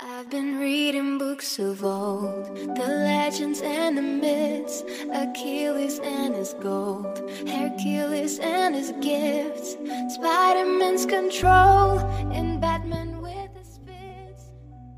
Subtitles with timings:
[0.00, 7.20] I've been reading books of old, the legends and the myths, Achilles and his gold,
[7.48, 9.76] Hercules and his gifts,
[10.14, 11.98] Spider-Man's control,
[12.32, 14.52] and Batman with his spits.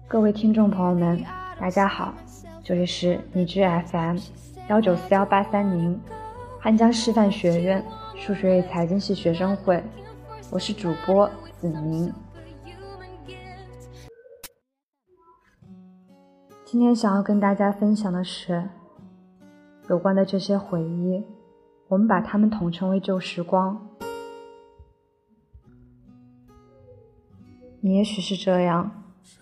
[0.06, 1.24] 各位听众朋友们，
[1.58, 2.12] 大家好，
[2.62, 4.18] 这里是荔枝 FM
[4.68, 5.98] 幺九四幺八三零，
[6.60, 7.82] 汉江师范学院
[8.16, 9.82] 数学与财经系学生会，
[10.50, 11.26] 我是主播
[11.58, 12.12] 子明。
[16.70, 18.70] 今天想要跟大家分享的是，
[19.88, 21.20] 有关的这些回忆，
[21.88, 23.88] 我们把它们统称为旧时光。
[27.80, 28.88] 你也许是这样，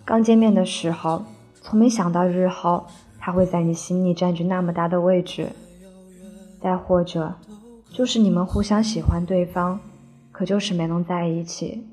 [0.06, 1.22] 刚见面的时候，
[1.60, 2.86] 从没想到日后
[3.19, 5.50] 他会在你心里占据那么大的位置。
[6.62, 7.34] 再或者，
[7.91, 9.78] 就是你们互相喜欢对方，
[10.33, 11.86] 可就是没能在一起，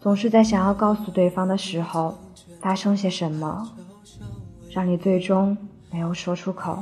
[0.00, 2.14] 总是在想要告诉对方的时候，
[2.62, 3.72] 发生些什么。
[4.74, 5.54] 让你最终
[5.90, 6.78] 没有说出口，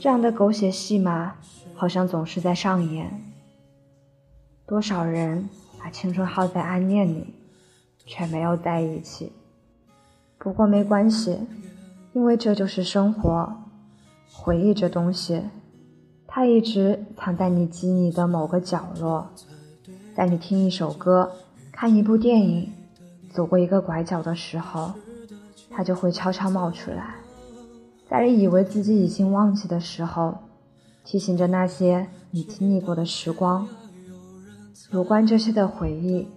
[0.00, 1.36] 这样的狗血戏码
[1.76, 3.22] 好像总是在上演。
[4.66, 7.32] 多少人把青春耗在暗恋里，
[8.04, 9.30] 却没有在一起。
[10.36, 11.38] 不过没关系，
[12.12, 13.54] 因为这就是生活。
[14.32, 15.40] 回忆这东西，
[16.26, 19.30] 它一直藏在你记忆的某个角落，
[20.16, 21.30] 在你听一首歌、
[21.70, 22.72] 看一部电影、
[23.30, 24.94] 走过一个拐角的时候。
[25.76, 27.16] 它就会悄悄冒出来，
[28.08, 30.38] 在你以为自己已经忘记的时候，
[31.04, 33.66] 提醒着那些你经历过的时光。
[34.92, 36.28] 有关这些的回忆，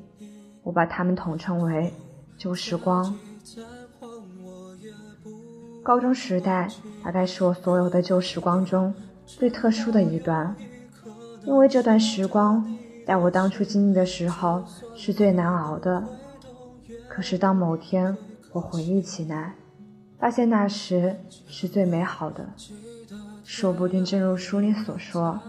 [0.64, 1.94] 我把它们统称为
[2.38, 3.16] 旧时光。
[5.84, 6.68] 高中时代
[7.04, 8.94] 大概是我所有的旧时光中
[9.26, 10.56] 最特殊的一段，
[11.46, 12.66] 因为这段时光
[13.06, 14.64] 在我当初经历的时候
[14.96, 16.04] 是最难熬的。
[17.08, 18.18] 可是当某天，
[18.54, 19.56] 我回忆起来，
[20.20, 21.16] 发现那时
[21.48, 22.48] 是最美好的。
[23.44, 25.40] 说不定正如书里所说，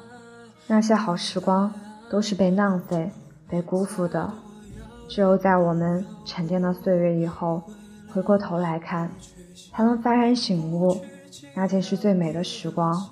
[0.67, 1.73] 那些好时光
[2.11, 3.11] 都是被浪费、
[3.49, 4.33] 被辜负的。
[5.09, 7.63] 只有在我们沉淀了岁月以后，
[8.13, 9.11] 回过头来看，
[9.73, 11.01] 才能幡然醒悟，
[11.55, 13.09] 那竟是最美的时光。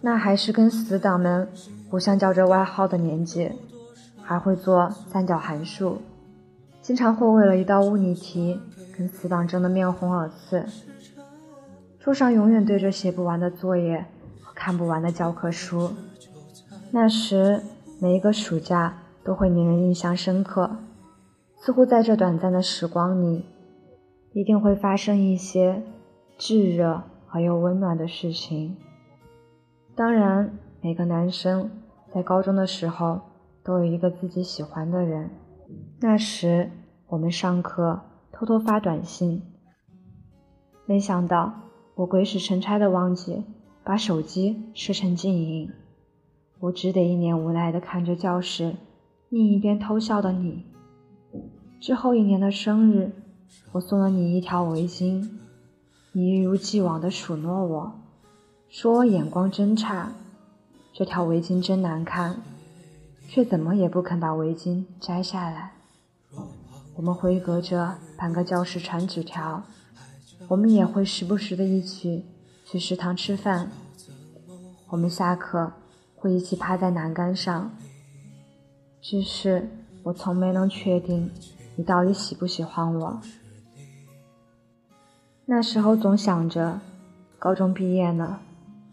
[0.00, 1.48] 那还是跟死党们
[1.90, 3.50] 互相叫着外号的年纪，
[4.22, 6.00] 还会做三角函数。
[6.88, 8.58] 经常会为了一道物理题
[8.96, 10.64] 跟死党争得面红耳赤，
[12.00, 14.06] 桌上永远堆着写不完的作业
[14.40, 15.90] 和看不完的教科书。
[16.90, 17.60] 那时
[18.00, 20.78] 每一个暑假都会令人印象深刻，
[21.60, 23.44] 似乎在这短暂的时光里，
[24.32, 25.82] 一定会发生一些
[26.38, 28.78] 炙热而又温暖的事情。
[29.94, 31.70] 当然，每个男生
[32.14, 33.20] 在高中的时候
[33.62, 35.28] 都有一个自己喜欢的人。
[36.00, 36.70] 那时
[37.08, 38.00] 我们上课
[38.32, 39.42] 偷偷发短信，
[40.86, 41.52] 没想到
[41.96, 43.44] 我鬼使神差的忘记
[43.82, 45.70] 把手机设成静音，
[46.60, 48.76] 我只得一脸无奈的看着教室
[49.28, 50.64] 另一边偷笑的你。
[51.80, 53.12] 之后一年的生日，
[53.72, 55.28] 我送了你一条围巾，
[56.12, 57.92] 你一如既往的数落我，
[58.68, 60.12] 说我眼光真差，
[60.92, 62.40] 这条围巾真难看。
[63.28, 65.72] 却怎么也不肯把围巾摘下来。
[66.96, 69.62] 我们会隔着半个教室传纸条，
[70.48, 72.24] 我们也会时不时的一起
[72.64, 73.70] 去食堂吃饭。
[74.88, 75.70] 我们下课
[76.16, 77.70] 会一起趴在栏杆上。
[79.00, 79.68] 只是
[80.02, 81.30] 我从没能确定
[81.76, 83.20] 你到底喜不喜欢我。
[85.44, 86.80] 那时候总想着，
[87.38, 88.40] 高中毕业了，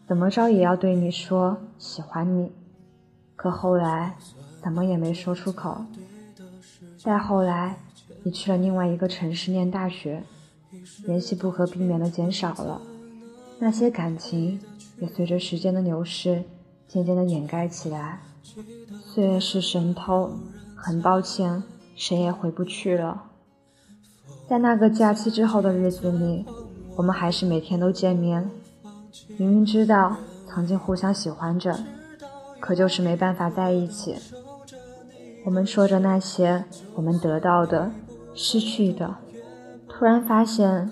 [0.08, 2.52] 怎么着也要对你说喜欢你。
[3.36, 4.16] 可后来，
[4.64, 5.86] 怎么也没说出口。
[6.98, 7.78] 再后来，
[8.24, 10.24] 你去了另外一个城市念大学，
[11.06, 12.82] 联系不可避免的减少了，
[13.60, 14.60] 那些感情
[15.00, 16.44] 也随着时间的流逝，
[16.88, 18.22] 渐渐的掩盖起来。
[19.04, 20.32] 岁月是神偷，
[20.76, 21.62] 很抱歉，
[21.96, 23.24] 谁也回不去了。
[24.48, 26.46] 在那个假期之后的日子里，
[26.96, 28.50] 我们还是每天都见面，
[29.38, 30.16] 明明知道
[30.48, 31.78] 曾经互相喜欢着。
[32.60, 34.16] 可就是没办法在一起。
[35.46, 36.66] 我们说着那些
[36.96, 37.92] 我们得到的、
[38.34, 39.16] 失去的，
[39.88, 40.92] 突然发现，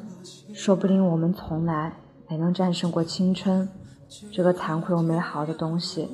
[0.53, 1.93] 说不定我们从来
[2.29, 3.67] 没能战胜过青春
[4.31, 6.09] 这个残酷又美好的东西。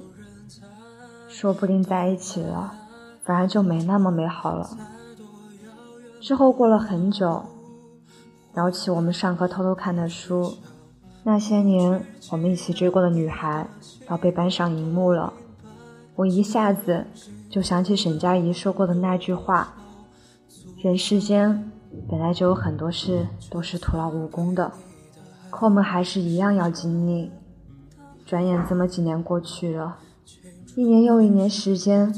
[1.28, 2.74] 说不定在一起了，
[3.24, 4.70] 反而就没那么美好了。
[6.20, 7.44] 之后过了很久，
[8.54, 10.58] 聊起我们上课偷偷看的书，
[11.24, 13.68] 那些年我们一起追过的女孩，
[14.10, 15.34] 要被搬上荧幕了。
[16.16, 17.06] 我一下子
[17.50, 19.74] 就想起沈佳宜说过的那句话
[20.82, 21.72] ：“人世间
[22.10, 24.72] 本来就有很多事都是徒劳无功的，
[25.50, 27.32] 可我们还是一样要经历。
[28.26, 29.98] 转眼这么几年过去了，
[30.76, 32.14] 一年又一年，时间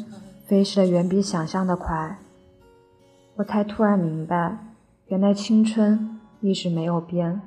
[0.46, 2.20] 飞逝的远比想象的快。
[3.36, 4.58] 我才突然明白，
[5.08, 7.42] 原来青春一直没有变，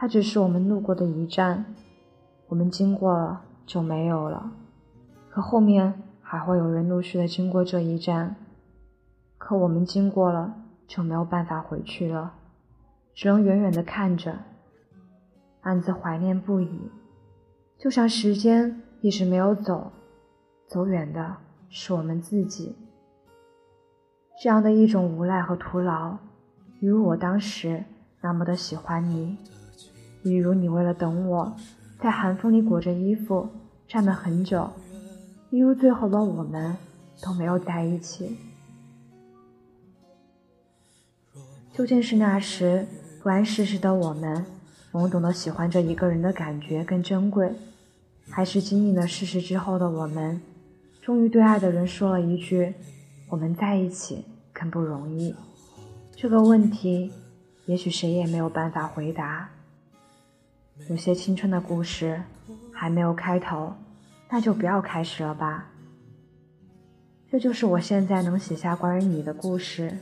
[0.00, 1.74] 它只是我们路过的一站，
[2.46, 4.52] 我们经过了就没有了。
[5.28, 8.36] 可后面还会有人陆续的经过这一站，
[9.38, 10.54] 可我们经过了
[10.86, 12.32] 就没有办法回去了，
[13.12, 14.38] 只能远远的看着，
[15.62, 16.78] 暗自怀念不已。
[17.76, 19.90] 就像时间一直没有走，
[20.68, 22.76] 走远的是我们自己。
[24.40, 26.18] 这样的一种无奈和徒劳，
[26.78, 27.82] 与我当时
[28.20, 29.36] 那么的喜欢你，
[30.28, 31.56] 比如你为了等我，
[31.98, 33.48] 在寒风里裹着衣服
[33.88, 34.70] 站了很久，
[35.48, 36.76] 一如最后的我们
[37.22, 38.36] 都没有在一起。
[41.72, 42.86] 究竟是那时
[43.22, 44.44] 不谙世事的我们，
[44.92, 47.50] 懵懂的喜欢着一个人的感觉更珍贵？
[48.28, 50.42] 还是经历了事实之后的我们，
[51.00, 52.74] 终于对爱的人说了一句
[53.30, 55.34] ：“我们在一起更不容易。”
[56.14, 57.10] 这个问题，
[57.64, 59.48] 也许谁也没有办法回答。
[60.88, 62.22] 有些青春的故事
[62.72, 63.74] 还没有开头，
[64.30, 65.68] 那就不要开始了吧。
[67.30, 69.98] 这就是我现在能写下关于你的故事：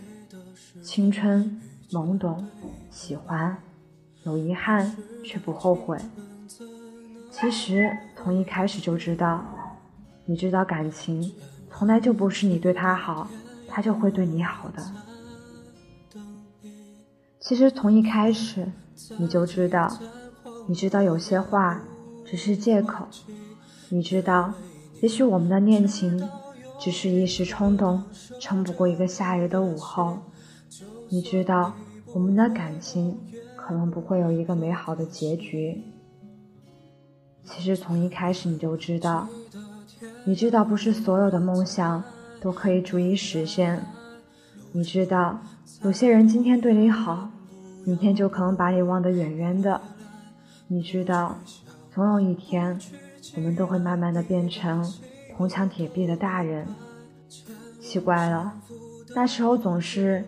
[0.82, 2.46] 青春、懵懂、
[2.90, 3.56] 喜欢，
[4.22, 5.98] 有遗憾却不后悔。
[7.32, 9.44] 其实从一开始就知道，
[10.24, 11.32] 你知道感情
[11.70, 13.28] 从来就不是你对他好，
[13.68, 14.82] 他就会对你好的。
[17.40, 18.66] 其实从一开始
[19.18, 19.92] 你就知道，
[20.66, 21.80] 你知道有些话
[22.24, 23.06] 只是借口，
[23.88, 24.52] 你知道
[25.00, 26.28] 也许我们的恋情
[26.78, 28.02] 只是一时冲动，
[28.40, 30.18] 撑不过一个夏日的午后，
[31.08, 31.72] 你知道
[32.12, 33.16] 我们的感情
[33.54, 35.82] 可能不会有一个美好的结局。
[37.44, 39.28] 其实从一开始你就知道，
[40.24, 42.02] 你知道不是所有的梦想
[42.40, 43.86] 都可以逐一实现，
[44.72, 45.38] 你知道
[45.82, 47.30] 有些人今天对你好，
[47.84, 49.80] 明天就可能把你忘得远远的，
[50.68, 51.36] 你知道
[51.94, 52.78] 总有一天
[53.36, 54.84] 我们都会慢慢的变成
[55.36, 56.66] 铜墙铁壁的大人。
[57.80, 58.52] 奇怪了，
[59.14, 60.24] 那时候总是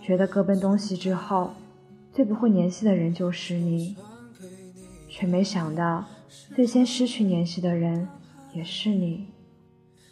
[0.00, 1.50] 觉得各奔东西之后，
[2.12, 3.94] 最不会联系的人就是你，
[5.08, 6.04] 却没想到。
[6.54, 8.08] 最先失去联系的人
[8.54, 9.28] 也是你，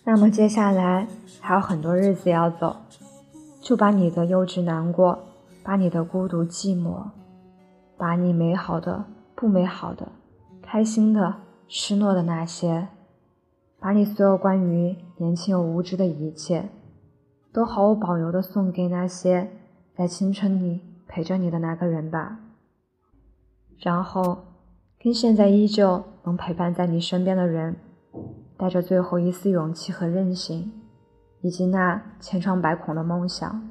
[0.04, 1.08] 那么接下来
[1.40, 2.76] 还有很多日子要走，
[3.60, 5.18] 就把你的幼稚难过，
[5.62, 7.10] 把你的孤独寂寞，
[7.96, 9.04] 把你美好的
[9.36, 10.08] 不美好的，
[10.60, 11.36] 开心的
[11.68, 12.88] 失落的那些，
[13.78, 16.70] 把你所有关于年轻又无知的一切，
[17.52, 19.48] 都毫无保留的送给那些
[19.94, 22.40] 在青春里陪着你的那个人吧，
[23.78, 24.38] 然后。
[24.98, 27.76] 跟现在依旧能陪伴在你身边的人，
[28.56, 30.72] 带着最后一丝勇气和韧性，
[31.42, 33.68] 以及那千疮百孔的梦想，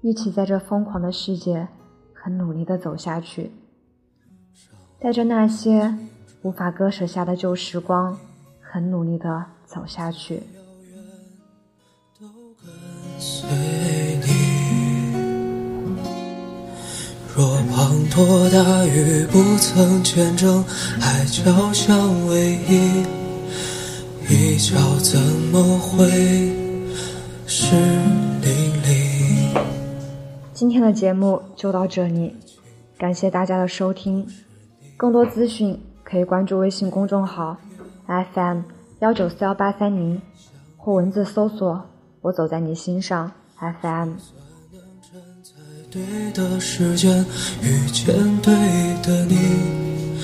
[0.00, 1.68] 一起在这疯狂的世界，
[2.12, 3.52] 很努力的走下去。
[5.00, 5.94] 带着那些
[6.42, 8.18] 无法割舍下的旧时光，
[8.60, 10.42] 很努力的走下去。
[17.36, 23.06] 若滂沱大雨不曾见证海角相偎依，
[24.28, 25.20] 一角怎
[25.52, 26.08] 么会
[27.46, 27.76] 是
[28.42, 29.56] 淋漓？
[30.52, 32.34] 今天的节目就到这里，
[32.98, 34.26] 感谢大家的收听。
[34.98, 37.56] 更多资讯可以关注微信公众号
[38.34, 38.62] FM
[38.98, 40.20] 幺九四幺八三零，
[40.76, 41.80] 或文字搜索
[42.20, 44.14] “我走在你心上 FM”。
[45.88, 46.02] 对
[46.32, 47.24] 的时间
[47.62, 48.12] 遇见
[48.42, 48.52] 对
[49.04, 50.18] 的你，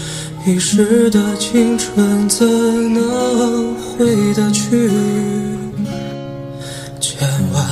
[0.44, 2.44] 一时的青春怎
[2.92, 4.90] 能回得去？
[6.98, 7.64] 千万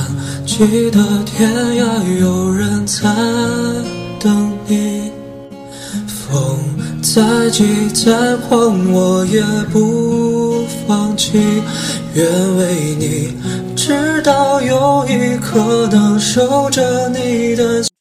[0.45, 3.03] 记得天涯有人在
[4.21, 5.11] 等你，
[7.13, 9.39] 再急再慌我也
[9.71, 11.37] 不放弃，
[12.15, 13.37] 愿为你。
[13.75, 17.92] 直到有一刻能守着你的。